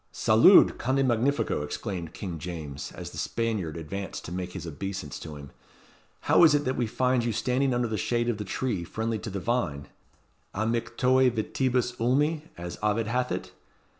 [0.11, 0.79] "Salud!
[0.79, 5.51] Conde magnifico!" exclaimed King James, as the Spaniard advanced to make his obeisance to him;
[6.21, 9.19] "how is it that we find you standing under the shade of the tree friendly
[9.19, 9.89] to the vine,
[10.55, 13.51] amictoe vitibus ulmi as Ovid hath it?